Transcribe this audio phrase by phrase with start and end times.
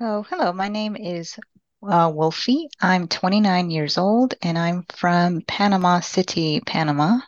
[0.00, 0.52] Oh, hello.
[0.52, 1.36] My name is
[1.82, 2.68] uh, Wolfie.
[2.80, 7.18] I'm 29 years old and I'm from Panama City, Panama,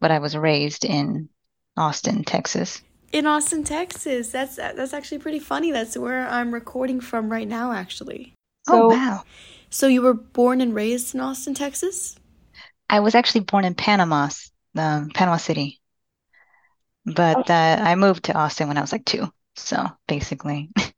[0.00, 1.28] but I was raised in
[1.76, 2.80] Austin, Texas.
[3.12, 4.30] In Austin, Texas.
[4.30, 5.72] That's that's actually pretty funny.
[5.72, 8.32] That's where I'm recording from right now, actually.
[8.66, 9.24] Oh, wow.
[9.68, 12.16] so you were born and raised in Austin, Texas?
[12.88, 14.30] I was actually born in Panama,
[14.74, 15.82] um, Panama City,
[17.04, 19.30] but uh, I moved to Austin when I was like two.
[19.54, 20.70] So basically,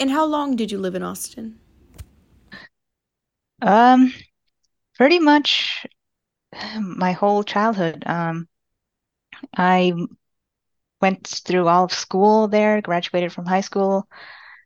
[0.00, 1.60] And how long did you live in Austin?
[3.62, 4.12] um,
[4.96, 5.86] pretty much
[6.80, 8.02] my whole childhood.
[8.06, 8.48] Um,
[9.56, 9.92] I
[11.00, 14.08] went through all of school there, graduated from high school,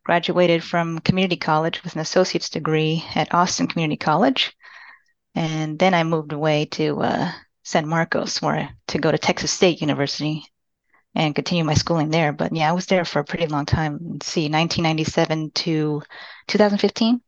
[0.05, 4.53] graduated from community college with an associate's degree at Austin Community College.
[5.35, 7.33] And then I moved away to uh,
[7.65, 10.45] San Marcos, where to go to Texas State University
[11.15, 12.33] and continue my schooling there.
[12.33, 13.99] But yeah, I was there for a pretty long time.
[14.03, 16.03] Let's see, 1997 to
[16.49, 17.21] 2015.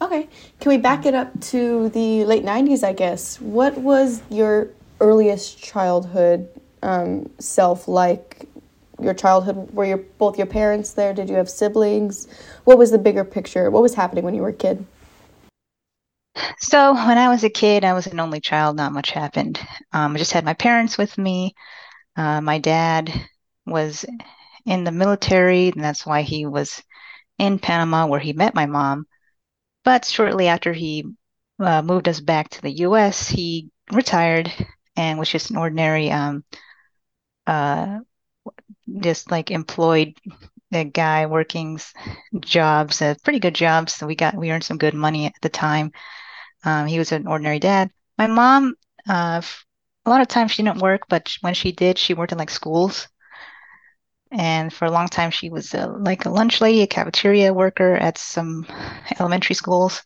[0.00, 0.28] Okay.
[0.58, 3.40] Can we back it up to the late 90s, I guess?
[3.40, 4.68] What was your
[5.00, 6.48] earliest childhood
[6.82, 8.48] um, self like?
[9.00, 11.12] Your childhood, were your both your parents there?
[11.12, 12.28] Did you have siblings?
[12.64, 13.70] What was the bigger picture?
[13.70, 14.84] What was happening when you were a kid?
[16.58, 18.76] So when I was a kid, I was an only child.
[18.76, 19.60] Not much happened.
[19.92, 21.54] Um, I just had my parents with me.
[22.16, 23.12] Uh, my dad
[23.66, 24.04] was
[24.66, 26.82] in the military, and that's why he was
[27.38, 29.06] in Panama, where he met my mom.
[29.84, 31.06] But shortly after he
[31.60, 34.52] uh, moved us back to the US, he retired
[34.96, 36.44] and was just an ordinary, um,
[37.46, 38.00] uh,
[39.00, 40.14] just like employed
[40.92, 41.78] guy working
[42.40, 43.94] jobs, uh, pretty good jobs.
[43.94, 45.92] So we got we earned some good money at the time.
[46.64, 47.90] Um, he was an ordinary dad.
[48.18, 48.74] My mom,
[49.08, 49.42] uh,
[50.06, 52.50] a lot of times she didn't work, but when she did, she worked in like
[52.50, 53.08] schools.
[54.30, 57.94] And for a long time, she was uh, like a lunch lady, a cafeteria worker
[57.94, 58.66] at some
[59.20, 60.02] elementary schools.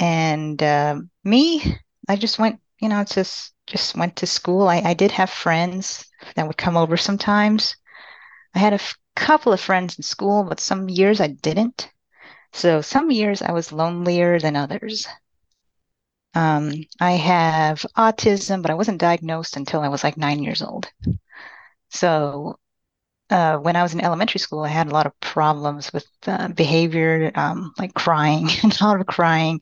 [0.00, 4.68] And uh, me, I just went, you know, just just went to school.
[4.68, 6.04] I, I did have friends
[6.36, 7.76] that would come over sometimes.
[8.54, 11.90] I had a f- couple of friends in school, but some years I didn't.
[12.52, 15.06] So some years I was lonelier than others.
[16.34, 20.90] Um, I have autism, but I wasn't diagnosed until I was like nine years old.
[21.90, 22.58] So
[23.30, 26.48] uh, when I was in elementary school, I had a lot of problems with uh,
[26.48, 29.60] behavior, um, like crying, and a lot of crying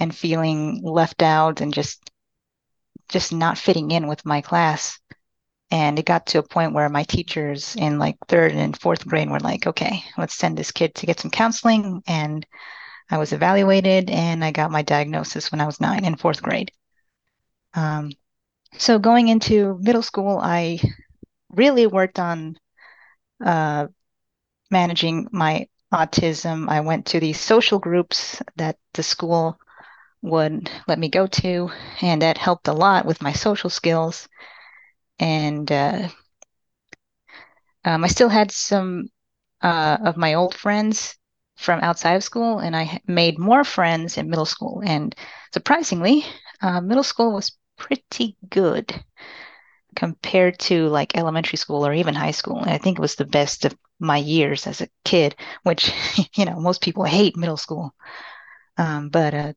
[0.00, 2.10] and feeling left out and just
[3.08, 4.98] just not fitting in with my class.
[5.70, 9.30] And it got to a point where my teachers in like third and fourth grade
[9.30, 12.02] were like, okay, let's send this kid to get some counseling.
[12.06, 12.46] And
[13.10, 16.72] I was evaluated and I got my diagnosis when I was nine in fourth grade.
[17.74, 18.12] Um,
[18.78, 20.80] so going into middle school, I
[21.50, 22.56] really worked on
[23.44, 23.88] uh,
[24.70, 26.68] managing my autism.
[26.68, 29.58] I went to these social groups that the school
[30.22, 31.70] would let me go to,
[32.00, 34.28] and that helped a lot with my social skills.
[35.18, 36.08] And uh,
[37.84, 39.08] um, I still had some
[39.60, 41.16] uh, of my old friends
[41.62, 44.82] from outside of school, and I made more friends in middle school.
[44.84, 45.14] And
[45.52, 46.24] surprisingly,
[46.62, 48.94] uh, middle school was pretty good
[49.94, 52.58] compared to like elementary school or even high school.
[52.60, 55.92] And I think it was the best of my years as a kid, which,
[56.34, 57.94] you know, most people hate middle school.
[58.78, 59.52] Um, but uh,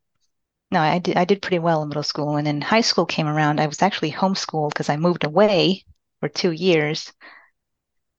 [0.71, 2.37] no, I did I did pretty well in middle school.
[2.37, 3.59] And then high school came around.
[3.61, 5.85] I was actually homeschooled because I moved away
[6.21, 7.13] for two years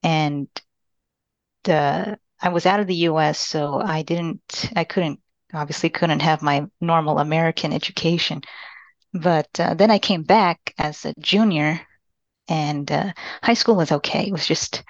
[0.02, 0.48] and
[1.68, 5.20] uh, I was out of the US, so I didn't, I couldn't,
[5.54, 8.42] obviously couldn't have my normal American education.
[9.14, 11.80] But uh, then I came back as a junior,
[12.48, 14.26] and uh, high school was okay.
[14.28, 14.84] It was just,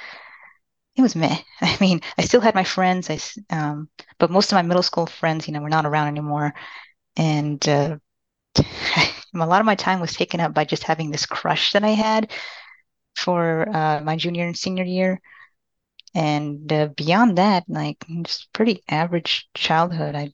[0.96, 1.36] it was meh.
[1.60, 3.18] I mean, I still had my friends, I,
[3.54, 6.54] um, but most of my middle school friends, you know, were not around anymore.
[7.16, 7.98] And uh,
[8.56, 11.90] a lot of my time was taken up by just having this crush that I
[11.90, 12.32] had
[13.16, 15.20] for uh, my junior and senior year.
[16.16, 20.14] And uh, beyond that, like just pretty average childhood.
[20.14, 20.32] I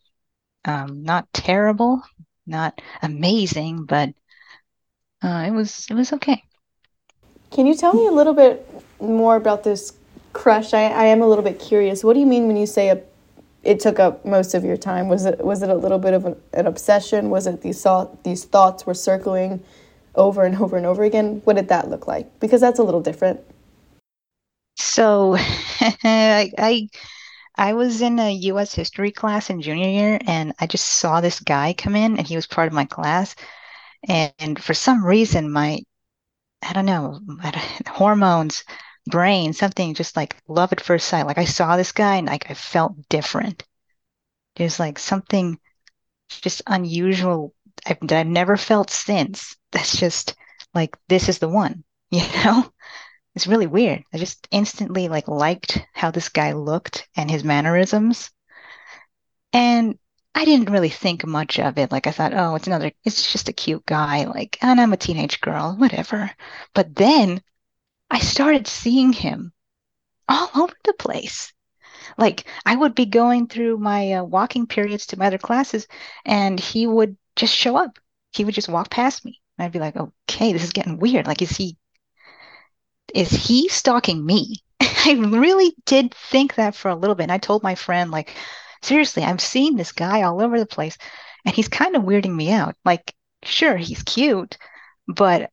[0.65, 2.03] um not terrible,
[2.47, 4.11] not amazing, but
[5.23, 6.41] uh, it was it was okay.
[7.51, 8.65] Can you tell me a little bit
[9.01, 9.93] more about this
[10.33, 10.73] crush?
[10.73, 12.05] I, I am a little bit curious.
[12.05, 13.03] What do you mean when you say a,
[13.65, 15.09] it took up most of your time?
[15.09, 17.29] Was it was it a little bit of an, an obsession?
[17.29, 19.65] Was it these thought these thoughts were circling
[20.15, 21.43] over and over and over again?
[21.43, 22.39] What did that look like?
[22.39, 23.41] Because that's a little different.
[24.95, 26.89] So I, I
[27.57, 28.75] I was in a U.S.
[28.75, 32.37] history class in junior year, and I just saw this guy come in, and he
[32.37, 33.35] was part of my class.
[34.09, 35.81] And, and for some reason, my
[36.63, 37.21] I don't know,
[37.89, 38.65] hormones
[39.11, 41.27] brain, something just like love at first sight.
[41.27, 43.65] Like I saw this guy and like I felt different.
[44.57, 45.59] There's like something
[46.31, 47.55] just unusual
[47.87, 49.57] I've, that I've never felt since.
[49.73, 50.37] That's just
[50.75, 52.73] like this is the one, you know?
[53.35, 54.05] It's really weird.
[54.13, 58.31] I just instantly like liked how this guy looked and his mannerisms.
[59.53, 59.99] And
[60.35, 61.93] I didn't really think much of it.
[61.93, 64.25] Like I thought, oh, it's another, it's just a cute guy.
[64.25, 66.31] Like, and I'm a teenage girl, whatever.
[66.75, 67.43] But then
[68.11, 69.53] I started seeing him
[70.29, 71.53] all over the place.
[72.19, 75.87] Like I would be going through my uh, walking periods to my other classes,
[76.25, 77.99] and he would just show up.
[78.33, 79.41] He would just walk past me.
[79.57, 81.27] And I'd be like, okay, this is getting weird.
[81.27, 81.77] Like, is he
[83.15, 84.63] is he stalking me?
[84.81, 87.25] I really did think that for a little bit.
[87.25, 88.35] And I told my friend, like,
[88.83, 90.97] seriously, I'm seeing this guy all over the place,
[91.45, 92.77] and he's kind of weirding me out.
[92.85, 93.15] Like,
[93.45, 94.57] sure, he's cute,
[95.09, 95.51] but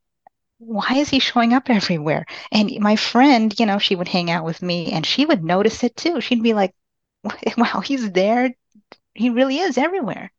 [0.59, 2.25] why is he showing up everywhere?
[2.51, 5.83] And my friend, you know, she would hang out with me and she would notice
[5.83, 6.21] it too.
[6.21, 6.73] She'd be like,
[7.57, 8.53] wow, he's there.
[9.13, 10.31] He really is everywhere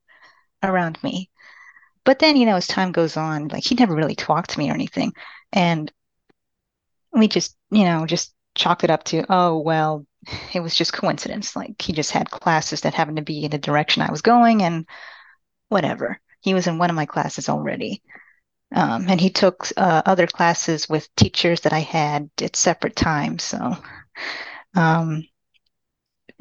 [0.62, 1.30] around me.
[2.04, 4.70] But then, you know, as time goes on, like he never really talked to me
[4.70, 5.12] or anything.
[5.52, 5.92] And
[7.12, 10.06] we just, you know, just chalked it up to, oh, well,
[10.54, 11.56] it was just coincidence.
[11.56, 14.62] Like he just had classes that happened to be in the direction I was going
[14.62, 14.86] and
[15.68, 16.20] whatever.
[16.40, 18.02] He was in one of my classes already.
[18.74, 23.44] Um, and he took uh, other classes with teachers that I had at separate times.
[23.44, 23.76] So,
[24.74, 25.24] um,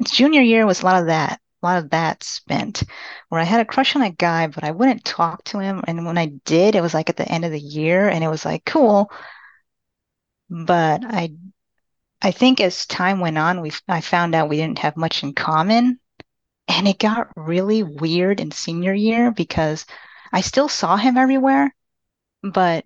[0.04, 2.82] junior year was a lot of that, a lot of that spent
[3.28, 5.82] where I had a crush on a guy, but I wouldn't talk to him.
[5.86, 8.28] And when I did, it was like at the end of the year, and it
[8.28, 9.10] was like cool.
[10.50, 11.32] But I,
[12.22, 15.34] I think as time went on, we I found out we didn't have much in
[15.34, 16.00] common,
[16.68, 19.86] and it got really weird in senior year because
[20.32, 21.74] I still saw him everywhere
[22.42, 22.84] but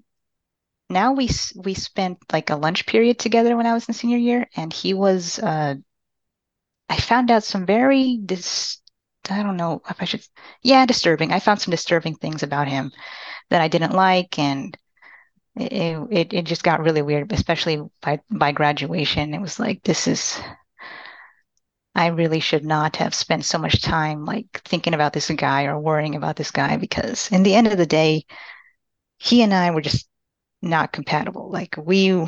[0.90, 4.48] now we we spent like a lunch period together when I was in senior year,
[4.56, 5.38] and he was.
[5.38, 5.76] Uh,
[6.88, 8.80] I found out some very dis.
[9.30, 10.26] I don't know if I should.
[10.62, 11.32] Yeah, disturbing.
[11.32, 12.92] I found some disturbing things about him
[13.50, 14.76] that I didn't like, and
[15.56, 19.34] it it, it just got really weird, especially by by graduation.
[19.34, 20.40] It was like this is.
[21.96, 25.78] I really should not have spent so much time like thinking about this guy or
[25.78, 28.26] worrying about this guy because in the end of the day,
[29.18, 30.08] he and I were just
[30.62, 31.50] not compatible.
[31.50, 32.26] Like we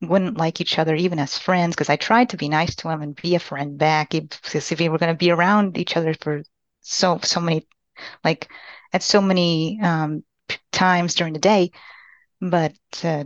[0.00, 3.00] wouldn't like each other even as friends because I tried to be nice to him
[3.02, 6.14] and be a friend back because if we were going to be around each other
[6.14, 6.42] for
[6.80, 7.66] so so many
[8.24, 8.48] like
[8.92, 10.24] at so many um,
[10.72, 11.70] times during the day,
[12.50, 12.74] but
[13.04, 13.24] uh,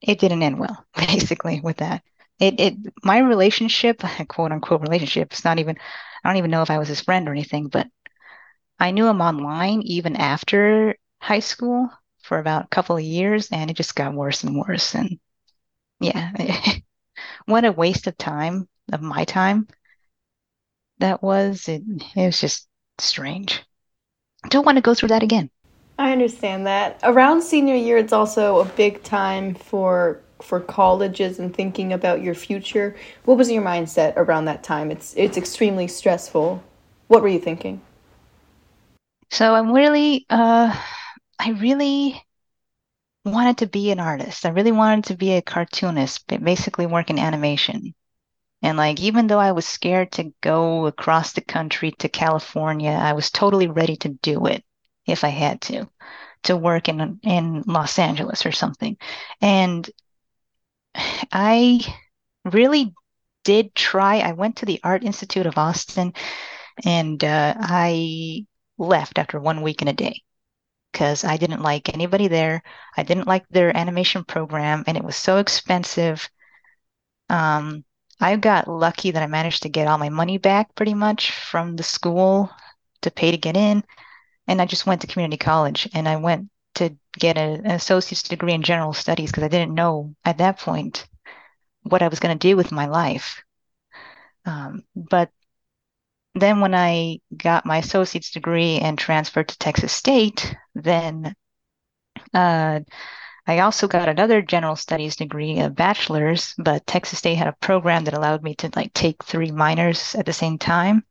[0.00, 2.02] it didn't end well basically with that.
[2.38, 5.76] It it my relationship, quote unquote relationship, it's not even
[6.24, 7.88] I don't even know if I was his friend or anything, but
[8.78, 11.90] I knew him online even after high school
[12.22, 14.94] for about a couple of years and it just got worse and worse.
[14.94, 15.18] And
[16.00, 16.32] yeah,
[17.46, 19.68] what a waste of time, of my time
[20.98, 21.68] that was.
[21.68, 21.82] It,
[22.14, 22.68] it was just
[22.98, 23.62] strange.
[24.44, 25.50] I don't want to go through that again.
[25.98, 27.00] I understand that.
[27.02, 32.34] Around senior year, it's also a big time for for colleges and thinking about your
[32.34, 32.94] future.
[33.24, 34.90] What was your mindset around that time?
[34.90, 36.62] It's it's extremely stressful.
[37.08, 37.80] What were you thinking?
[39.30, 40.78] So I'm really uh
[41.38, 42.22] I really
[43.24, 44.44] wanted to be an artist.
[44.44, 47.94] I really wanted to be a cartoonist, but basically work in animation.
[48.62, 53.14] And like, even though I was scared to go across the country to California, I
[53.14, 54.64] was totally ready to do it
[55.06, 55.88] if I had to,
[56.44, 58.96] to work in in Los Angeles or something.
[59.40, 59.88] And
[61.32, 61.80] I
[62.44, 62.94] really
[63.44, 64.18] did try.
[64.18, 66.12] I went to the Art Institute of Austin,
[66.84, 68.46] and uh, I
[68.78, 70.22] left after one week and a day
[70.92, 72.62] because I didn't like anybody there.
[72.96, 76.28] I didn't like their animation program, and it was so expensive.
[77.28, 77.84] Um,
[78.20, 81.76] I got lucky that I managed to get all my money back pretty much from
[81.76, 82.50] the school
[83.02, 83.84] to pay to get in.
[84.48, 88.22] And I just went to community college and I went to get a, an associate's
[88.22, 91.06] degree in general studies because I didn't know at that point
[91.82, 93.42] what I was going to do with my life.
[94.44, 95.30] Um, but
[96.34, 101.34] then when I got my associate's degree and transferred to Texas State, then
[102.34, 102.80] uh,
[103.46, 108.04] I also got another general studies degree, a bachelor's, but Texas State had a program
[108.04, 111.04] that allowed me to like take three minors at the same time.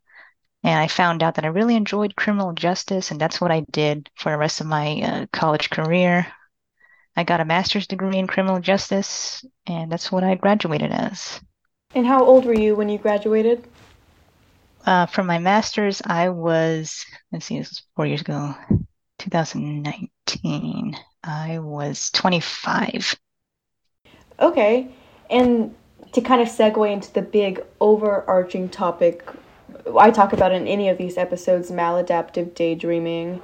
[0.66, 4.10] And I found out that I really enjoyed criminal justice, and that's what I did
[4.16, 6.26] for the rest of my uh, college career.
[7.16, 11.40] I got a master's degree in criminal justice, and that's what I graduated as.
[11.94, 13.64] And how old were you when you graduated?
[14.84, 18.56] Uh, for my master's, I was, let's see, this was four years ago,
[19.20, 20.98] 2019.
[21.24, 23.16] I was 25.
[24.40, 24.88] Okay.
[25.30, 25.76] And
[26.14, 29.24] to kind of segue into the big overarching topic
[30.00, 33.42] I talk about in any of these episodes maladaptive daydreaming.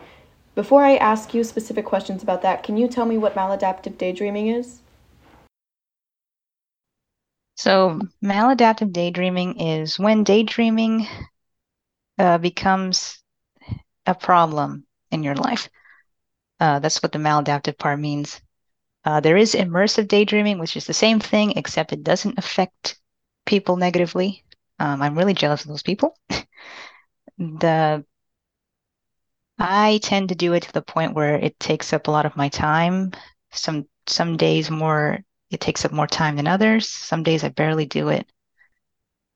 [0.56, 4.48] Before I ask you specific questions about that, can you tell me what maladaptive daydreaming
[4.48, 4.82] is?
[7.56, 11.08] So, maladaptive daydreaming is when daydreaming
[12.18, 13.20] uh, becomes
[14.06, 15.70] a problem in your life.
[16.60, 18.42] Uh, that's what the maladaptive part means.
[19.04, 23.00] Uh, there is immersive daydreaming, which is the same thing, except it doesn't affect
[23.46, 24.44] people negatively.
[24.82, 26.18] Um, I'm really jealous of those people.
[27.38, 28.04] the
[29.60, 32.36] I tend to do it to the point where it takes up a lot of
[32.36, 33.12] my time.
[33.52, 35.20] Some some days more
[35.52, 36.90] it takes up more time than others.
[36.90, 38.28] Some days I barely do it.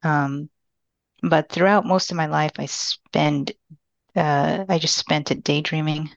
[0.03, 0.49] Um,
[1.23, 3.51] but throughout most of my life, I spend
[4.15, 6.11] uh, I just spent it daydreaming.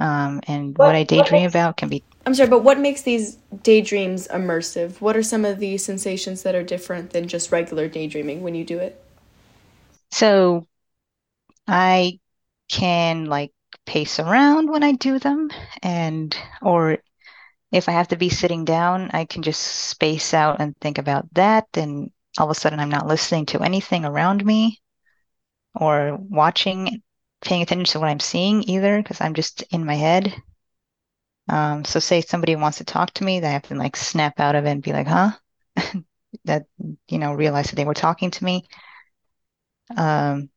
[0.00, 2.04] Um, and what, what I daydream what about can be.
[2.26, 5.00] I'm sorry, but what makes these daydreams immersive?
[5.00, 8.64] What are some of the sensations that are different than just regular daydreaming when you
[8.64, 9.02] do it?
[10.10, 10.66] So
[11.66, 12.18] I
[12.68, 13.52] can like
[13.86, 15.50] pace around when I do them
[15.82, 16.98] and or
[17.72, 21.32] if I have to be sitting down, I can just space out and think about
[21.34, 24.80] that and all of a sudden I'm not listening to anything around me
[25.74, 27.02] or watching
[27.40, 30.34] paying attention to what I'm seeing either because I'm just in my head.
[31.48, 34.54] Um, so say somebody wants to talk to me, I have to like snap out
[34.54, 35.32] of it and be like, huh?
[36.44, 36.66] that
[37.08, 38.66] you know, realize that they were talking to me.
[39.96, 40.50] Um,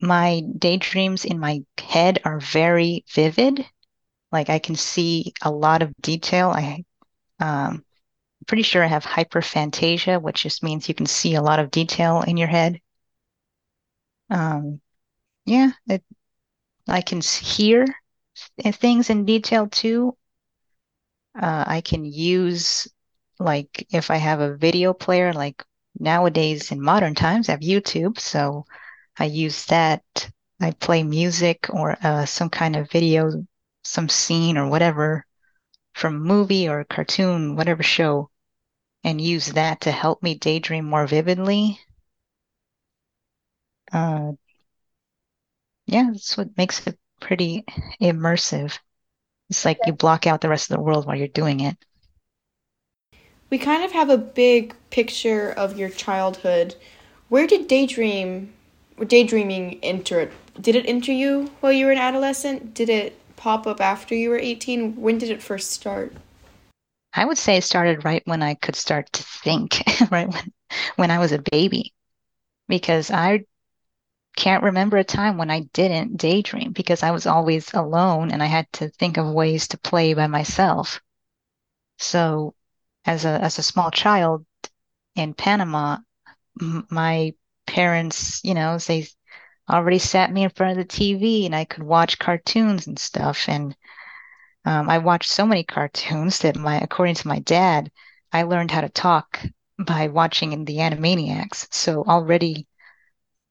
[0.00, 3.64] my daydreams in my head are very vivid.
[4.32, 6.50] Like I can see a lot of detail.
[6.50, 6.84] I
[7.40, 7.84] um
[8.40, 11.70] I'm pretty sure I have hyperphantasia, which just means you can see a lot of
[11.70, 12.80] detail in your head.
[14.30, 14.80] Um
[15.46, 16.04] yeah, it,
[16.88, 17.86] I can hear
[18.72, 20.16] things in detail too.
[21.40, 22.88] Uh, I can use
[23.38, 25.64] like if I have a video player, like
[25.98, 28.64] nowadays in modern times, I have YouTube, so
[29.18, 30.02] I use that.
[30.60, 33.46] I play music or uh, some kind of video,
[33.84, 35.26] some scene or whatever
[35.94, 38.30] from movie or cartoon, whatever show,
[39.04, 41.80] and use that to help me daydream more vividly.
[43.92, 44.32] Uh,
[45.86, 47.64] yeah, that's what makes it pretty
[48.00, 48.78] immersive.
[49.50, 51.76] It's like you block out the rest of the world while you're doing it.
[53.48, 56.74] We kind of have a big picture of your childhood.
[57.30, 58.52] Where did daydream
[59.06, 62.74] daydreaming enter Did it enter you while you were an adolescent?
[62.74, 64.96] Did it pop up after you were 18?
[64.96, 66.12] When did it first start?
[67.14, 70.52] I would say it started right when I could start to think, right when
[70.96, 71.94] when I was a baby.
[72.68, 73.44] Because I
[74.36, 78.46] can't remember a time when I didn't daydream because I was always alone and I
[78.46, 81.00] had to think of ways to play by myself.
[81.98, 82.54] So
[83.04, 84.44] as a as a small child
[85.16, 85.98] in Panama,
[86.60, 87.34] m- my
[87.66, 89.06] parents, you know, they
[89.70, 93.48] already sat me in front of the TV and I could watch cartoons and stuff.
[93.48, 93.76] And
[94.64, 97.90] um, I watched so many cartoons that my, according to my dad,
[98.32, 99.40] I learned how to talk
[99.78, 101.68] by watching the Animaniacs.
[101.72, 102.66] So already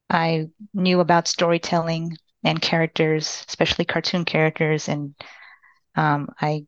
[0.10, 5.16] I knew about storytelling and characters, especially cartoon characters, and
[5.96, 6.66] um, I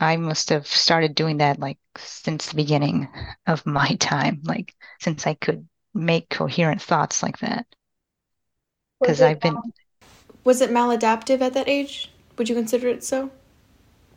[0.00, 3.08] I must have started doing that like since the beginning
[3.46, 7.66] of my time, like since I could make coherent thoughts like that.
[9.00, 9.56] Because I've been.
[10.44, 12.10] Was it maladaptive at that age?
[12.36, 13.30] Would you consider it so?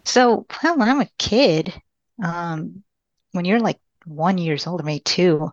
[0.06, 1.74] So, well, when I'm a kid,
[2.24, 2.84] um,
[3.32, 5.52] when you're like one years old or maybe two,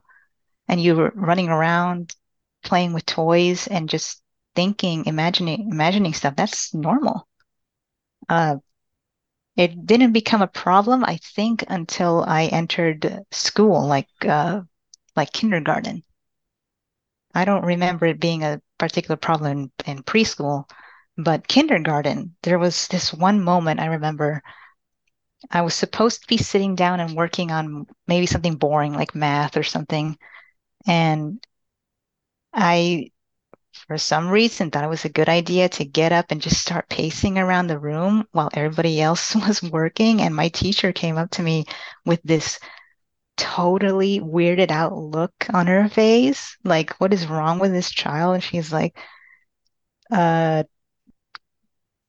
[0.68, 2.14] and you're running around
[2.62, 4.22] playing with toys and just
[4.54, 7.26] thinking, imagining, imagining stuff, that's normal.
[8.28, 8.56] Uh,
[9.56, 14.62] it didn't become a problem, I think, until I entered school, like uh,
[15.16, 16.02] like kindergarten.
[17.34, 20.70] I don't remember it being a particular problem in, in preschool,
[21.16, 24.42] but kindergarten, there was this one moment I remember
[25.50, 29.56] I was supposed to be sitting down and working on maybe something boring like math
[29.56, 30.18] or something.
[30.86, 31.44] And
[32.52, 33.10] I,
[33.88, 36.88] for some reason, thought it was a good idea to get up and just start
[36.88, 40.22] pacing around the room while everybody else was working.
[40.22, 41.66] And my teacher came up to me
[42.06, 42.60] with this
[43.36, 46.56] totally weirded out look on her face.
[46.64, 48.34] Like, what is wrong with this child?
[48.36, 48.96] And she's like,
[50.10, 50.62] uh,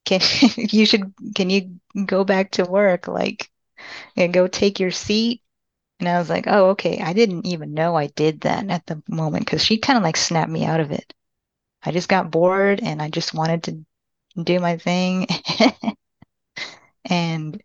[0.05, 0.21] can
[0.57, 3.07] you should can you go back to work?
[3.07, 3.49] Like,
[4.17, 5.40] and go take your seat.
[6.01, 6.99] And I was like, oh, okay.
[6.99, 10.17] I didn't even know I did that at the moment because she kind of like
[10.17, 11.13] snapped me out of it.
[11.83, 15.27] I just got bored and I just wanted to do my thing.
[17.05, 17.61] and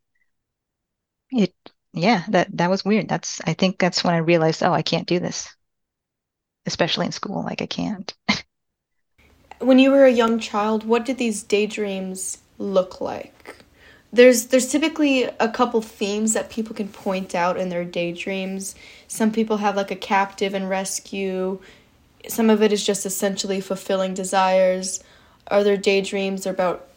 [1.30, 1.54] it
[1.94, 3.08] yeah, that that was weird.
[3.08, 5.48] That's I think that's when I realized, oh, I can't do this,
[6.66, 7.42] especially in school.
[7.42, 8.14] Like I can't.
[9.58, 13.56] When you were a young child, what did these daydreams look like?
[14.16, 18.74] There's there's typically a couple themes that people can point out in their daydreams.
[19.08, 21.60] Some people have like a captive and rescue.
[22.28, 25.02] Some of it is just essentially fulfilling desires.
[25.48, 26.88] Other daydreams are about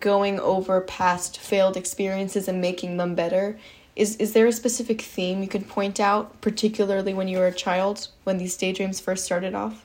[0.00, 3.58] going over past failed experiences and making them better.
[3.96, 7.54] Is is there a specific theme you can point out, particularly when you were a
[7.66, 9.84] child, when these daydreams first started off?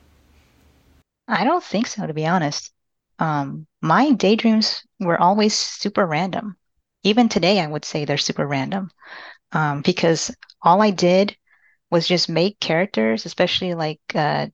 [1.27, 2.71] I don't think so, to be honest.
[3.19, 6.57] Um, my daydreams were always super random.
[7.03, 8.89] Even today, I would say they're super random.
[9.53, 11.35] Um, because all I did
[11.91, 14.47] was just make characters, especially like uh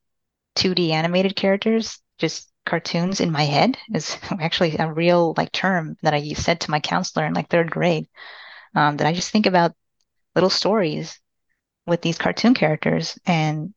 [0.55, 6.13] 2D animated characters, just cartoons in my head is actually a real like term that
[6.13, 8.07] I said to my counselor in like third grade.
[8.75, 9.75] Um, that I just think about
[10.35, 11.19] little stories
[11.87, 13.73] with these cartoon characters and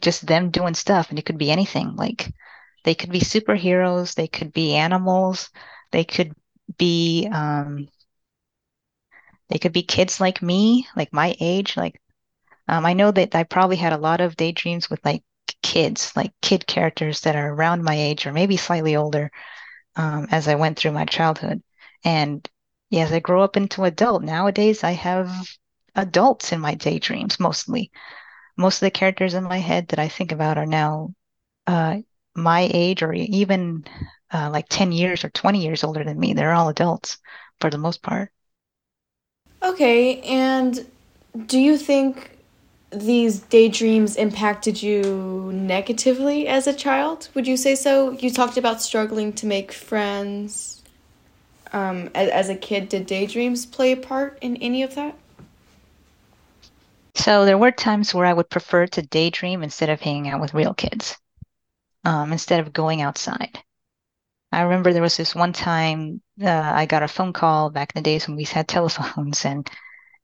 [0.00, 1.10] just them doing stuff.
[1.10, 1.96] And it could be anything.
[1.96, 2.32] Like
[2.84, 5.50] they could be superheroes, they could be animals,
[5.92, 6.32] they could
[6.78, 7.88] be um,
[9.48, 11.76] they could be kids like me, like my age.
[11.76, 12.00] Like
[12.68, 15.22] um, I know that I probably had a lot of daydreams with like
[15.62, 19.30] kids, like kid characters that are around my age or maybe slightly older
[19.96, 21.62] um, as I went through my childhood.
[22.04, 22.48] And
[22.90, 25.30] yeah, as I grow up into adult, nowadays I have
[25.94, 27.90] adults in my daydreams mostly.
[28.56, 31.14] Most of the characters in my head that I think about are now
[31.66, 31.98] uh,
[32.34, 33.84] my age or even
[34.32, 36.34] uh, like 10 years or 20 years older than me.
[36.34, 37.18] They're all adults
[37.60, 38.32] for the most part.
[39.66, 40.86] Okay, and
[41.46, 42.38] do you think
[42.90, 47.28] these daydreams impacted you negatively as a child?
[47.34, 48.12] Would you say so?
[48.12, 50.84] You talked about struggling to make friends.
[51.72, 55.16] Um, as, as a kid, did daydreams play a part in any of that?
[57.16, 60.54] So there were times where I would prefer to daydream instead of hanging out with
[60.54, 61.16] real kids,
[62.04, 63.58] um, instead of going outside.
[64.52, 68.02] I remember there was this one time uh, I got a phone call back in
[68.02, 69.68] the days when we had telephones, and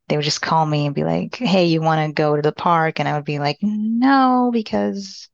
[0.09, 2.53] they would just call me and be like, "Hey, you want to go to the
[2.53, 5.29] park?" And I would be like, "No," because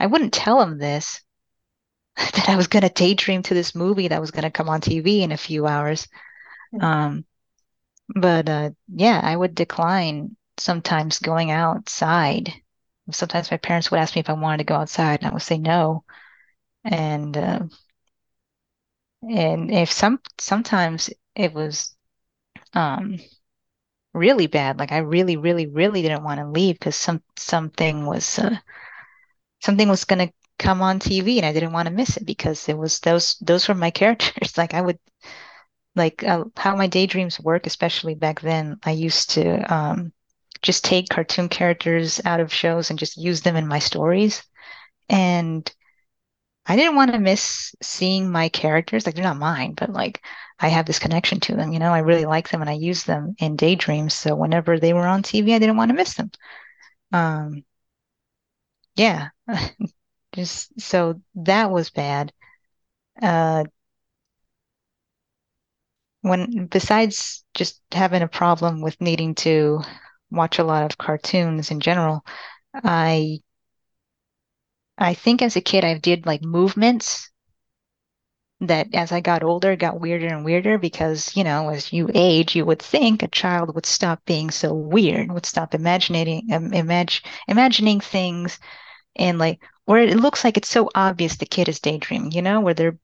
[0.00, 1.22] I wouldn't tell them this
[2.16, 4.80] that I was going to daydream to this movie that was going to come on
[4.80, 6.08] TV in a few hours.
[6.80, 7.24] Um,
[8.14, 12.52] but uh, yeah, I would decline sometimes going outside.
[13.10, 15.42] Sometimes my parents would ask me if I wanted to go outside, and I would
[15.42, 16.04] say no.
[16.84, 17.60] And uh,
[19.28, 21.94] and if some sometimes it was
[22.74, 23.18] um
[24.14, 24.78] really bad.
[24.78, 28.56] Like I really, really, really didn't want to leave because some something was uh,
[29.60, 32.76] something was gonna come on TV and I didn't want to miss it because it
[32.76, 34.56] was those those were my characters.
[34.58, 34.98] Like I would
[35.96, 38.78] like uh, how my daydreams work, especially back then.
[38.84, 40.12] I used to um,
[40.62, 44.42] just take cartoon characters out of shows and just use them in my stories.
[45.10, 45.70] And
[46.66, 49.04] I didn't want to miss seeing my characters.
[49.06, 50.24] Like they're not mine, but like
[50.60, 51.72] I have this connection to them.
[51.72, 54.14] You know, I really like them and I use them in daydreams.
[54.14, 56.30] So whenever they were on TV, I didn't want to miss them.
[57.12, 57.64] Um,
[58.96, 59.28] yeah,
[60.34, 62.32] just so that was bad.
[63.20, 63.64] Uh,
[66.22, 69.80] when besides just having a problem with needing to
[70.30, 72.24] watch a lot of cartoons in general,
[72.74, 73.40] I
[75.02, 77.30] I think as a kid I did like movements
[78.60, 82.54] that as I got older got weirder and weirder because, you know, as you age,
[82.54, 87.24] you would think a child would stop being so weird, would stop imagining um, imag-
[87.48, 88.60] imagining things
[89.16, 92.60] and like where it looks like it's so obvious the kid is daydreaming, you know,
[92.60, 92.98] where they're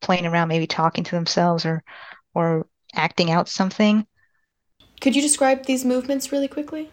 [0.00, 1.84] playing around, maybe talking to themselves or
[2.34, 4.04] or acting out something.
[5.00, 6.90] Could you describe these movements really quickly?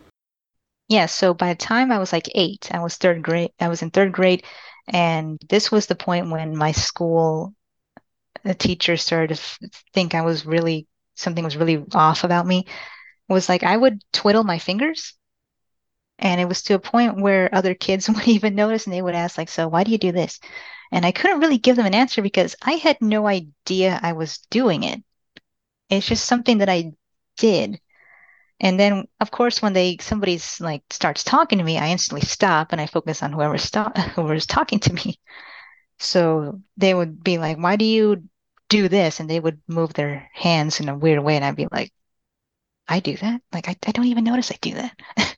[0.91, 3.81] Yeah, so by the time I was like eight, I was third grade, I was
[3.81, 4.43] in third grade,
[4.89, 7.53] and this was the point when my school
[8.43, 12.67] the teacher started to think I was really something was really off about me.
[13.29, 15.15] It was like I would twiddle my fingers
[16.19, 19.15] and it was to a point where other kids would even notice and they would
[19.15, 20.39] ask like so why do you do this?
[20.91, 24.39] And I couldn't really give them an answer because I had no idea I was
[24.49, 25.01] doing it.
[25.89, 26.93] It's just something that I
[27.37, 27.79] did
[28.61, 32.71] and then of course when they somebody's like starts talking to me I instantly stop
[32.71, 33.69] and I focus on whoever's
[34.15, 35.19] whoever's talking to me
[35.99, 38.23] so they would be like why do you
[38.71, 41.67] do this and they would move their hands in a weird way and I'd be
[41.71, 41.91] like,
[42.87, 43.41] I do that?
[43.53, 44.97] Like I, I don't even notice I do that.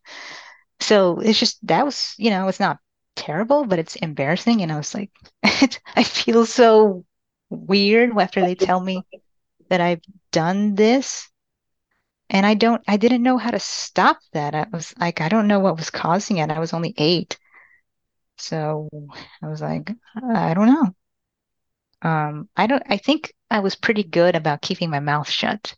[0.79, 2.79] so it's just that was, you know, it's not
[3.15, 4.61] terrible, but it's embarrassing.
[4.61, 5.11] And I was like,
[5.43, 7.05] I feel so
[7.49, 9.05] weird after they tell me
[9.69, 11.29] that I've done this.
[12.33, 14.55] And I don't, I didn't know how to stop that.
[14.55, 16.51] I was like, I don't know what was causing it.
[16.51, 17.39] I was only eight.
[18.37, 18.89] So
[19.41, 20.95] I was like, I don't know.
[22.03, 25.75] Um, I don't, I think I was pretty good about keeping my mouth shut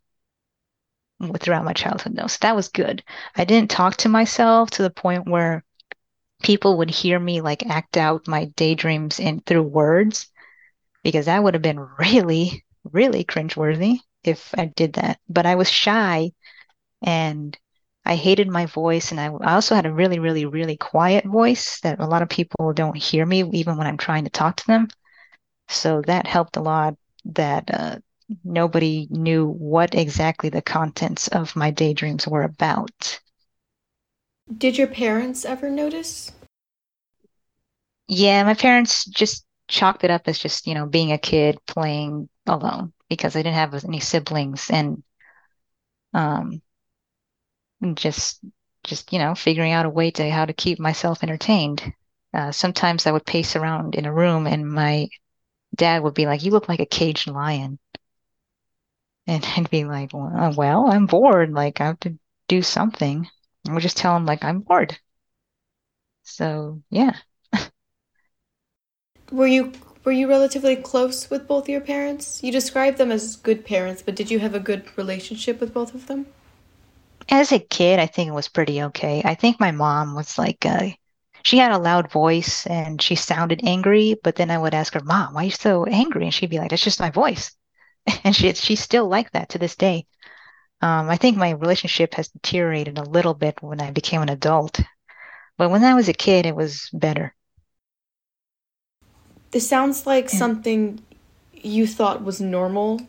[1.39, 2.27] throughout my childhood though.
[2.27, 3.03] So that was good.
[3.35, 5.63] I didn't talk to myself to the point where
[6.43, 10.27] people would hear me like act out my daydreams in through words
[11.03, 15.19] because that would have been really, really cringeworthy if I did that.
[15.29, 16.33] But I was shy
[17.01, 17.58] and
[18.05, 19.12] I hated my voice.
[19.12, 22.29] And I, I also had a really, really, really quiet voice that a lot of
[22.29, 24.88] people don't hear me even when I'm trying to talk to them.
[25.67, 27.97] So that helped a lot that uh,
[28.43, 33.19] nobody knew what exactly the contents of my daydreams were about.
[34.55, 36.31] Did your parents ever notice?
[38.08, 42.29] Yeah, my parents just chalked it up as just, you know, being a kid playing
[42.45, 45.03] alone because I didn't have any siblings and
[46.13, 46.62] um
[47.95, 48.43] just
[48.83, 51.93] just, you know, figuring out a way to how to keep myself entertained.
[52.33, 55.09] Uh, sometimes I would pace around in a room and my
[55.75, 57.79] dad would be like, "You look like a caged lion."
[59.27, 61.51] And I'd be like, well, well, I'm bored.
[61.51, 63.27] Like, I have to do something.
[63.63, 64.97] And we'll just tell him, like, I'm bored.
[66.23, 67.15] So, yeah.
[69.31, 72.41] Were you were you relatively close with both your parents?
[72.41, 75.93] You described them as good parents, but did you have a good relationship with both
[75.93, 76.25] of them?
[77.29, 79.21] As a kid, I think it was pretty okay.
[79.23, 80.88] I think my mom was like, uh,
[81.43, 85.01] she had a loud voice and she sounded angry, but then I would ask her,
[85.03, 86.23] Mom, why are you so angry?
[86.25, 87.55] And she'd be like, That's just my voice.
[88.23, 90.07] And she, she's still like that to this day.
[90.81, 94.79] Um, I think my relationship has deteriorated a little bit when I became an adult,
[95.57, 97.35] but when I was a kid, it was better.
[99.51, 100.39] This sounds like Yeah.
[100.39, 101.01] something
[101.53, 103.01] you thought was normal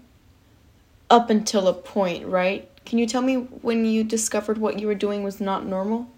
[1.10, 2.68] up until a point, right?
[2.86, 6.08] Can you tell me when you discovered what you were doing was not normal?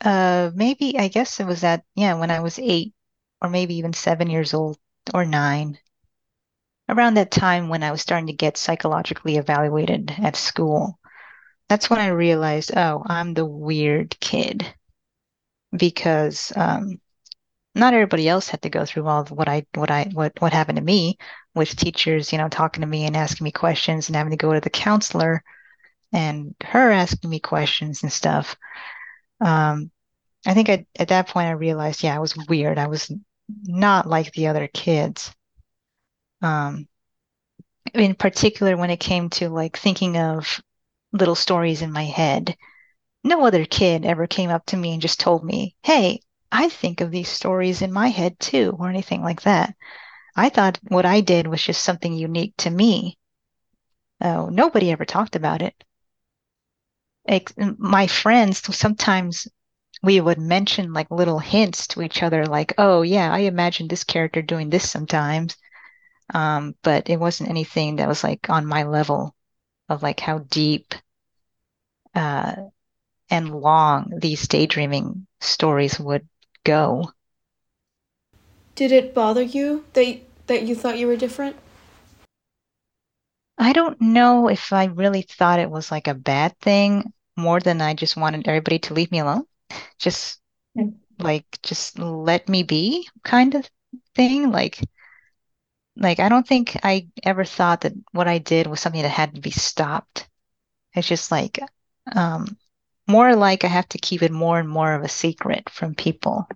[0.00, 2.94] Uh, maybe I guess it was that, yeah, when I was eight
[3.40, 4.78] or maybe even seven years old
[5.14, 5.78] or nine,
[6.88, 10.98] around that time when I was starting to get psychologically evaluated at school.
[11.68, 14.66] That's when I realized, oh, I'm the weird kid
[15.76, 17.00] because um,
[17.74, 20.52] not everybody else had to go through all of what I what I what what
[20.52, 21.18] happened to me
[21.54, 24.52] with teachers, you know, talking to me and asking me questions and having to go
[24.52, 25.42] to the counselor
[26.12, 28.56] and her asking me questions and stuff.
[29.40, 29.90] Um,
[30.46, 32.78] I think I, at that point I realized, yeah, I was weird.
[32.78, 33.10] I was
[33.64, 35.32] not like the other kids.
[36.42, 36.86] Um,
[37.94, 40.60] in particular, when it came to like thinking of
[41.12, 42.56] little stories in my head,
[43.24, 46.20] no other kid ever came up to me and just told me, "Hey,
[46.54, 49.76] I think of these stories in my head too," or anything like that.
[50.36, 53.18] I thought what I did was just something unique to me.
[54.20, 55.84] Oh, nobody ever talked about it.
[57.28, 59.46] Ex- my friends sometimes
[60.02, 64.04] we would mention like little hints to each other, like, "Oh, yeah, I imagine this
[64.04, 65.56] character doing this sometimes."
[66.34, 69.34] Um, but it wasn't anything that was like on my level
[69.88, 70.94] of like how deep
[72.14, 72.54] uh,
[73.30, 76.28] and long these daydreaming stories would
[76.64, 77.12] go.
[78.74, 81.56] Did it bother you that that you thought you were different?
[83.58, 87.80] I don't know if I really thought it was like a bad thing more than
[87.80, 89.44] I just wanted everybody to leave me alone.
[89.98, 90.40] Just
[91.18, 93.68] like just let me be kind of
[94.14, 94.50] thing.
[94.50, 94.80] Like
[95.96, 99.34] like I don't think I ever thought that what I did was something that had
[99.36, 100.28] to be stopped.
[100.94, 101.60] It's just like
[102.14, 102.56] um
[103.06, 106.48] more like I have to keep it more and more of a secret from people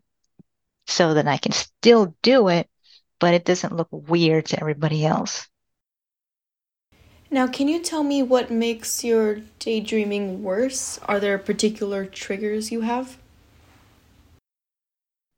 [0.86, 2.68] so that I can still do it,
[3.20, 5.48] but it doesn't look weird to everybody else.
[7.30, 10.98] Now, can you tell me what makes your daydreaming worse?
[11.08, 13.18] Are there particular triggers you have?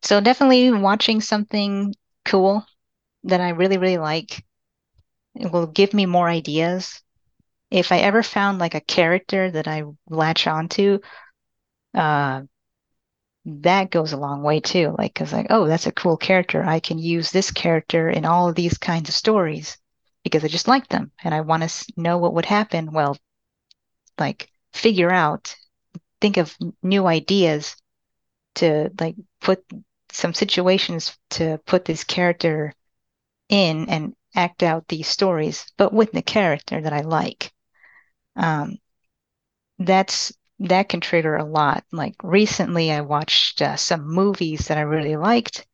[0.02, 1.94] So definitely watching something
[2.24, 2.66] cool
[3.24, 4.44] that I really, really like.
[5.34, 7.02] It will give me more ideas.
[7.70, 11.00] If I ever found like a character that I latch onto,
[11.94, 12.42] uh,
[13.44, 14.94] that goes a long way too.
[14.98, 16.62] Like, cause like, oh, that's a cool character.
[16.64, 19.78] I can use this character in all of these kinds of stories
[20.24, 22.92] because I just like them and I want to know what would happen.
[22.92, 23.16] Well,
[24.18, 25.56] like figure out,
[26.20, 27.76] think of new ideas
[28.56, 29.64] to like put
[30.12, 32.74] some situations to put this character
[33.48, 37.52] in and act out these stories, but with the character that I like.
[38.40, 38.78] Um,
[39.78, 41.84] that's that can trigger a lot.
[41.92, 45.66] Like recently, I watched uh, some movies that I really liked,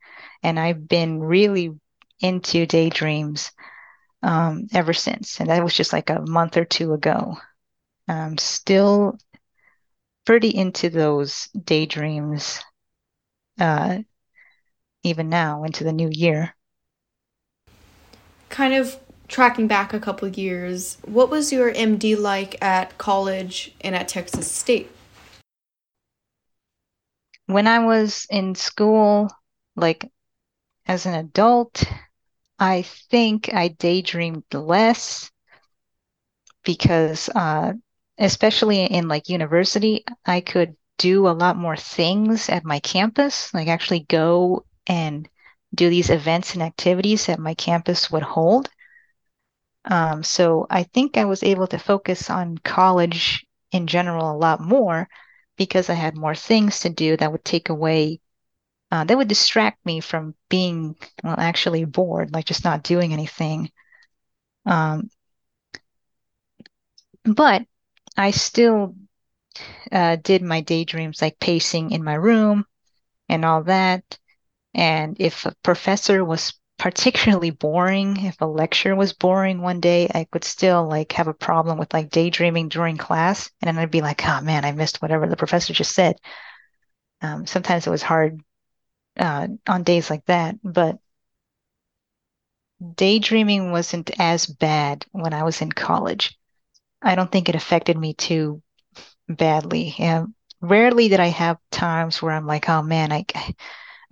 [0.42, 1.72] and I've been really
[2.20, 3.50] into daydreams
[4.22, 5.40] um, ever since.
[5.40, 7.36] And that was just like a month or two ago.
[8.08, 9.18] I'm still
[10.24, 12.60] pretty into those daydreams,
[13.58, 13.98] uh,
[15.02, 16.54] even now into the new year.
[18.48, 18.96] Kind of
[19.28, 24.50] tracking back a couple years, what was your MD like at college and at Texas
[24.50, 24.90] State?
[27.46, 29.30] When I was in school,
[29.76, 30.10] like
[30.86, 31.84] as an adult,
[32.58, 35.30] I think I daydreamed less
[36.64, 37.74] because, uh,
[38.18, 43.68] especially in like university, I could do a lot more things at my campus, like
[43.68, 45.28] actually go and
[45.74, 48.68] do these events and activities that my campus would hold.
[49.86, 54.60] Um, so I think I was able to focus on college in general a lot
[54.60, 55.08] more
[55.56, 58.20] because I had more things to do that would take away,
[58.92, 63.70] uh, that would distract me from being, well, actually bored, like just not doing anything.
[64.66, 65.10] Um,
[67.24, 67.66] but
[68.16, 68.94] I still
[69.92, 72.64] uh, did my daydreams, like pacing in my room
[73.28, 74.18] and all that.
[74.74, 80.24] And if a professor was particularly boring, if a lecture was boring one day, I
[80.24, 83.50] could still like have a problem with like daydreaming during class.
[83.60, 86.16] And then I'd be like, oh man, I missed whatever the professor just said.
[87.22, 88.40] Um, sometimes it was hard
[89.18, 90.98] uh, on days like that, but
[92.94, 96.38] daydreaming wasn't as bad when I was in college.
[97.00, 98.62] I don't think it affected me too
[99.28, 99.94] badly.
[99.98, 103.24] And rarely did I have times where I'm like, oh man, I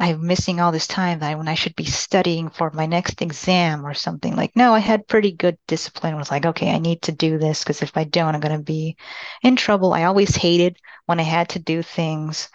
[0.05, 3.23] I'm missing all this time that I, when I should be studying for my next
[3.23, 4.37] exam or something.
[4.37, 6.12] Like, no, I had pretty good discipline.
[6.12, 8.59] I was like, okay, I need to do this because if I don't, I'm going
[8.59, 8.99] to be
[9.43, 9.95] in trouble.
[9.95, 12.51] I always hated when I had to do things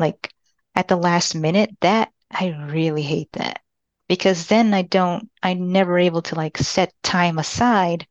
[0.00, 0.32] like
[0.74, 1.70] at the last minute.
[1.82, 3.60] That I really hate that
[4.08, 8.08] because then I don't, I'm never able to like set time aside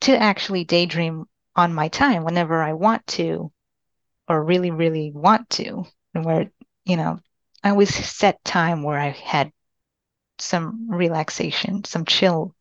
[0.00, 3.52] to actually daydream on my time whenever I want to
[4.26, 5.84] or really, really want to.
[6.12, 6.50] And where,
[6.84, 7.20] you know,
[7.62, 9.52] I always set time where I had
[10.38, 12.54] some relaxation, some chill,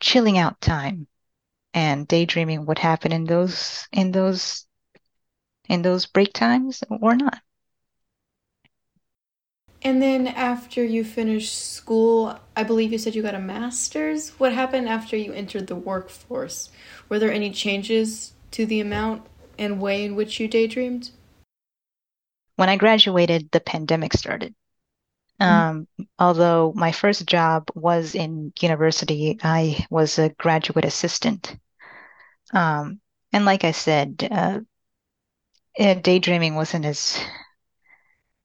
[0.00, 1.08] chilling out time
[1.74, 4.66] and daydreaming what happened in those in those
[5.68, 7.40] in those break times or not.
[9.82, 14.30] And then after you finished school, I believe you said you got a master's.
[14.38, 16.70] What happened after you entered the workforce?
[17.08, 19.22] Were there any changes to the amount
[19.58, 21.10] and way in which you daydreamed?
[22.58, 24.52] When I graduated, the pandemic started.
[25.40, 25.52] Mm-hmm.
[25.52, 31.56] Um, although my first job was in university, I was a graduate assistant.
[32.52, 33.00] Um,
[33.32, 34.58] and like I said, uh,
[35.76, 37.24] eh, daydreaming wasn't as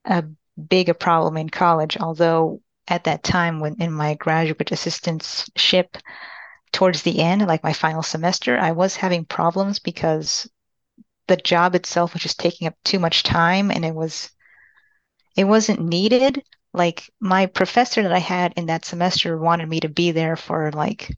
[0.04, 0.22] a
[0.68, 6.00] big a problem in college, although at that time when in my graduate assistantship
[6.70, 10.48] towards the end, like my final semester, I was having problems because
[11.26, 14.30] the job itself was just taking up too much time and it was
[15.36, 16.42] it wasn't needed.
[16.72, 20.72] Like my professor that i had in that semester wanted me to be there for
[20.72, 21.10] like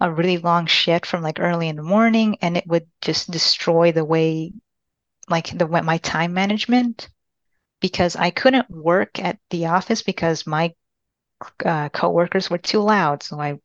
[0.00, 3.92] a really long shift from like early in the morning and it would just destroy
[3.92, 4.52] the way
[5.28, 7.08] like the my time management
[7.80, 10.74] because i couldn't work at the office because my
[11.64, 13.22] uh, coworkers were too loud.
[13.22, 13.58] So i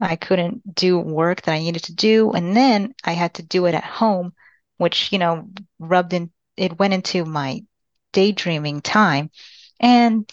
[0.00, 2.32] i couldn't do work that i needed to do.
[2.32, 4.32] And then i had to do it at home
[4.78, 7.62] which, you know, rubbed in, it went into my
[8.12, 9.30] daydreaming time.
[9.80, 10.30] And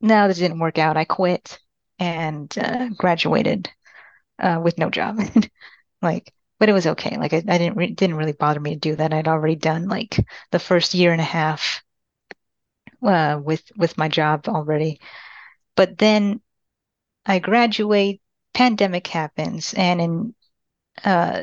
[0.00, 0.96] now that didn't work out.
[0.96, 1.58] I quit
[1.98, 3.70] and uh, graduated
[4.38, 5.20] uh, with no job.
[6.02, 7.16] like, but it was okay.
[7.18, 9.12] Like, I, I didn't re- didn't really bother me to do that.
[9.12, 10.18] I'd already done like
[10.50, 11.82] the first year and a half
[13.02, 15.00] uh, with with my job already.
[15.76, 16.40] But then
[17.26, 18.20] I graduate,
[18.54, 20.34] pandemic happens, and in
[21.04, 21.42] uh,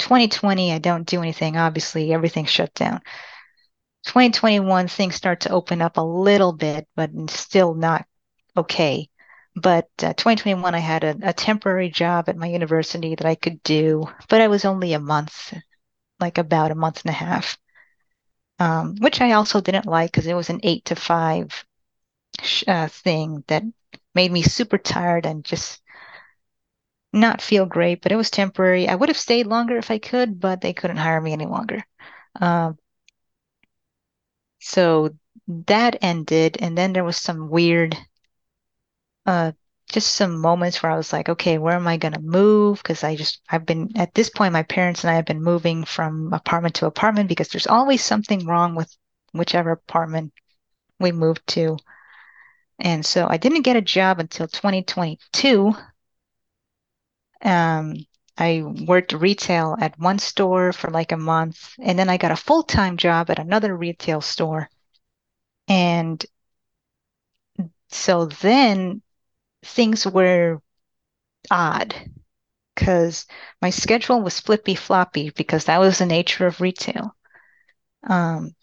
[0.00, 1.56] 2020, I don't do anything.
[1.56, 3.00] Obviously, everything's shut down.
[4.06, 8.06] 2021, things start to open up a little bit, but still not
[8.56, 9.08] okay.
[9.54, 13.62] But uh, 2021, I had a, a temporary job at my university that I could
[13.62, 15.54] do, but I was only a month,
[16.18, 17.58] like about a month and a half,
[18.58, 21.64] um, which I also didn't like because it was an eight to five
[22.66, 23.64] uh, thing that
[24.14, 25.79] made me super tired and just
[27.12, 28.88] not feel great, but it was temporary.
[28.88, 31.84] I would have stayed longer if I could, but they couldn't hire me any longer.
[32.40, 32.78] Um,
[34.60, 35.10] so
[35.48, 37.96] that ended, and then there was some weird,
[39.26, 39.52] uh,
[39.92, 42.78] just some moments where I was like, okay, where am I going to move?
[42.78, 45.84] Because I just, I've been, at this point, my parents and I have been moving
[45.84, 48.94] from apartment to apartment because there's always something wrong with
[49.32, 50.32] whichever apartment
[51.00, 51.78] we moved to.
[52.80, 55.89] And so I didn't get a job until 2022 Um,
[57.42, 62.36] I worked retail at one store for like a month, and then I got a
[62.36, 64.68] full-time job at another retail store.
[65.68, 66.24] And
[67.90, 69.02] so then
[69.62, 70.62] things were
[71.50, 71.94] odd
[72.74, 73.26] because
[73.60, 77.14] my schedule was flippy floppy because that was the nature of retail.
[78.02, 78.54] Um,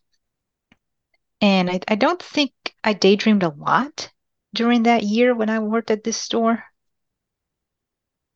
[1.40, 2.52] and I, I don't think
[2.84, 4.12] I daydreamed a lot
[4.56, 6.64] during that year when I worked at this store,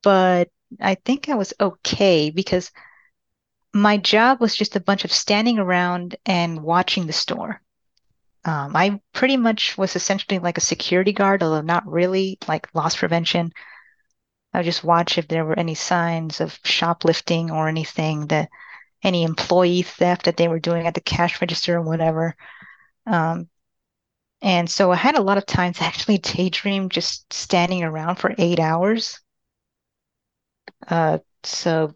[0.04, 2.72] but I think I was okay because
[3.74, 7.62] my job was just a bunch of standing around and watching the store.
[8.44, 12.96] Um, I pretty much was essentially like a security guard, although not really like loss
[12.98, 13.54] prevention.
[14.54, 18.50] I would just watch if there were any signs of shoplifting or anything that
[19.04, 22.36] any employee theft that they were doing at the cash register or whatever.
[23.08, 23.50] Um,
[24.42, 28.36] and so I had a lot of time to actually daydream just standing around for
[28.38, 29.21] eight hours.
[30.88, 31.96] Uh, so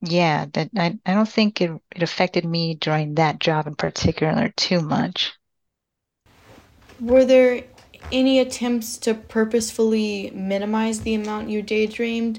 [0.00, 4.48] yeah, that I, I don't think it, it affected me during that job in particular
[4.56, 5.32] too much.
[7.00, 7.64] Were there
[8.12, 12.38] any attempts to purposefully minimize the amount you daydreamed?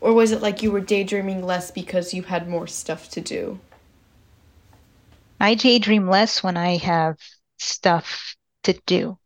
[0.00, 3.60] Or was it like you were daydreaming less because you had more stuff to do?
[5.40, 7.16] I daydream less when I have
[7.58, 9.18] stuff to do.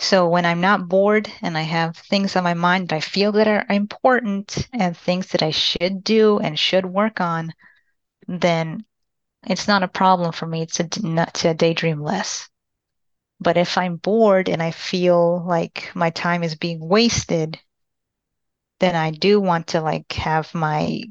[0.00, 3.32] So when I'm not bored and I have things on my mind that I feel
[3.32, 7.52] that are important and things that I should do and should work on,
[8.28, 8.84] then
[9.46, 12.48] it's not a problem for me to not to daydream less.
[13.40, 17.58] But if I'm bored and I feel like my time is being wasted,
[18.78, 21.02] then I do want to like have my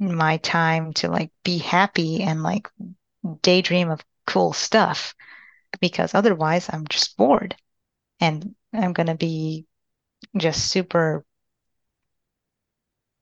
[0.00, 2.68] my time to like be happy and like
[3.42, 5.14] daydream of cool stuff
[5.80, 7.56] because otherwise I'm just bored
[8.22, 9.66] and I'm going to be
[10.36, 11.24] just super,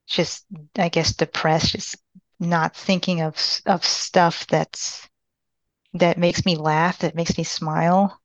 [0.07, 0.45] just,
[0.77, 1.97] I guess, depressed, just
[2.39, 3.35] not thinking of,
[3.65, 5.09] of stuff that's,
[5.95, 8.21] that makes me laugh, that makes me smile.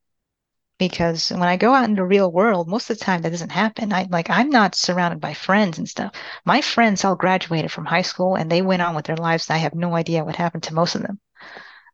[0.78, 3.52] Because when I go out in the real world, most of the time that doesn't
[3.52, 3.94] happen.
[3.94, 6.14] I like I'm not surrounded by friends and stuff.
[6.44, 9.50] My friends all graduated from high school and they went on with their lives.
[9.50, 11.22] I have no idea what happened to most of them.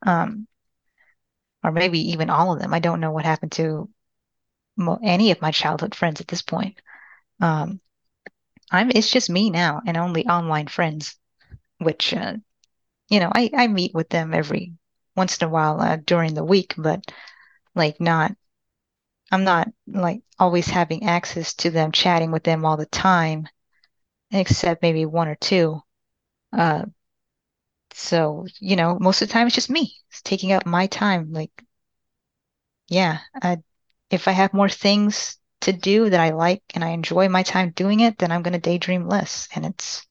[0.07, 0.47] Um,
[1.63, 2.73] or maybe even all of them.
[2.73, 3.87] I don't know what happened to
[5.03, 6.79] any of my childhood friends at this point.
[7.41, 7.81] Um,
[8.71, 11.17] I'm it's just me now and only online friends,
[11.79, 12.35] which uh,
[13.09, 14.73] you know I I meet with them every
[15.15, 17.03] once in a while uh, during the week, but
[17.75, 18.35] like not
[19.31, 23.47] I'm not like always having access to them, chatting with them all the time,
[24.31, 25.81] except maybe one or two.
[26.53, 26.85] Uh,
[27.93, 29.95] so you know, most of the time it's just me.
[30.09, 31.31] It's taking up my time.
[31.31, 31.51] Like,
[32.87, 33.57] yeah, I
[34.11, 37.71] if I have more things to do that I like and I enjoy my time
[37.71, 39.47] doing it, then I'm going to daydream less.
[39.55, 40.05] And it's,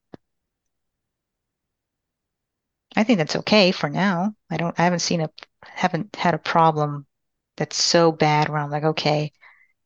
[2.96, 4.34] I think that's okay for now.
[4.50, 5.30] I don't, I haven't seen a,
[5.64, 7.06] haven't had a problem
[7.56, 9.32] that's so bad where I'm like, okay,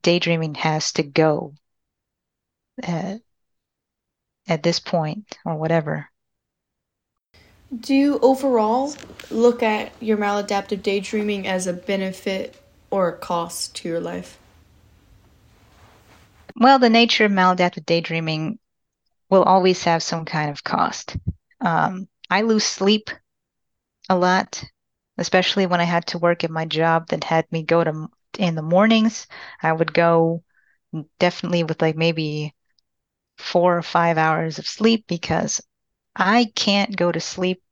[0.03, 1.55] daydreaming has to go
[2.83, 3.19] uh,
[4.49, 6.09] at this point or whatever.
[7.79, 8.95] Do you overall
[9.31, 12.57] look at your maladaptive daydreaming as a benefit
[12.95, 14.39] or cost to your life?
[16.57, 18.59] Well, the nature of maladaptive daydreaming
[19.31, 21.17] will always have some kind of cost.
[21.61, 23.11] Um, I lose sleep
[24.09, 24.65] a lot,
[25.19, 28.55] especially when I had to work at my job that had me go to in
[28.55, 29.27] the mornings.
[29.63, 30.45] I would go
[31.19, 32.55] definitely with like maybe
[33.39, 35.61] four or five hours of sleep because
[36.15, 37.63] I can't go to sleep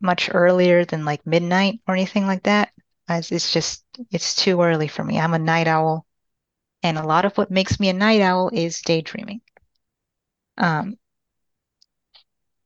[0.00, 2.72] much earlier than like midnight or anything like that.
[3.08, 5.18] It's just, it's too early for me.
[5.18, 6.06] I'm a night owl.
[6.82, 9.40] And a lot of what makes me a night owl is daydreaming.
[10.56, 10.96] Um,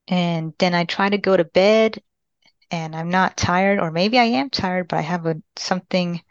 [0.09, 2.03] and then I try to go to bed
[2.71, 6.23] and I'm not tired, or maybe I am tired, but I have a something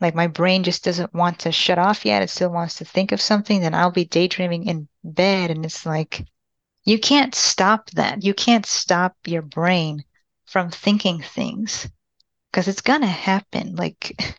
[0.00, 2.22] like my brain just doesn't want to shut off yet.
[2.22, 3.60] It still wants to think of something.
[3.60, 5.50] Then I'll be daydreaming in bed.
[5.50, 6.26] And it's like,
[6.84, 8.24] you can't stop that.
[8.24, 10.04] You can't stop your brain
[10.44, 11.88] from thinking things
[12.52, 13.76] because it's gonna happen.
[13.76, 14.36] Like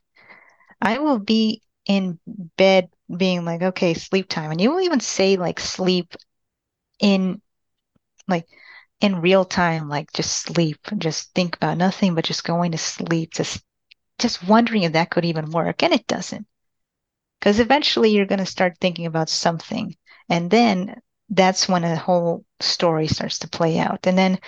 [0.82, 2.20] I will be in
[2.58, 4.52] bed being like, okay, sleep time.
[4.52, 6.16] And you will even say like sleep
[7.00, 7.42] in
[8.28, 8.48] like
[9.02, 13.34] in real time, like just sleep, just think about nothing but just going to sleep,
[13.34, 13.64] just
[14.20, 15.84] just wondering if that could even work.
[15.84, 16.48] And it doesn't.
[17.40, 19.96] Because eventually you're gonna start thinking about something.
[20.30, 24.08] And then that's when a whole story starts to play out.
[24.08, 24.40] And then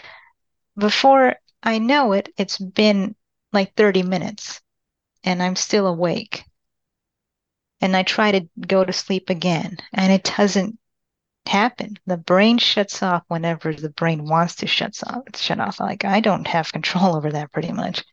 [0.77, 3.15] before I know it, it's been
[3.55, 4.61] like 30 minutes
[5.23, 6.45] and I'm still awake.
[7.81, 10.77] And I try to go to sleep again and it doesn't
[11.47, 11.97] happen.
[12.05, 15.23] The brain shuts off whenever the brain wants to shut off.
[15.35, 15.79] Shut off.
[15.79, 18.03] Like I don't have control over that pretty much.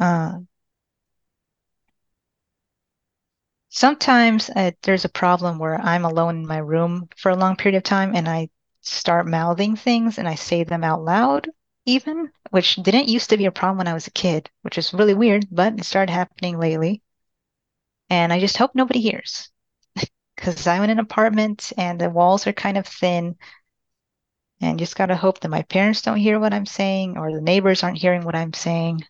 [0.00, 0.40] Uh,
[3.70, 7.76] sometimes uh, there's a problem where I'm alone in my room for a long period
[7.78, 8.50] of time and I
[8.82, 11.48] start mouthing things and I say them out loud,
[11.88, 14.94] even, which didn't used to be a problem when I was a kid, which is
[14.94, 17.02] really weird, but it started happening lately.
[18.10, 19.50] And I just hope nobody hears
[20.36, 23.36] because I'm in an apartment and the walls are kind of thin.
[24.60, 27.82] And just gotta hope that my parents don't hear what I'm saying or the neighbors
[27.82, 29.02] aren't hearing what I'm saying.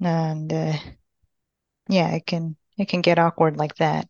[0.00, 0.74] And uh,
[1.88, 4.08] yeah, it can it can get awkward like that.